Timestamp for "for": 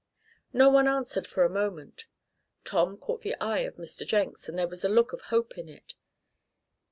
1.27-1.43